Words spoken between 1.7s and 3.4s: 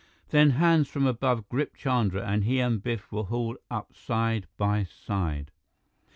Chandra, and he and Biff were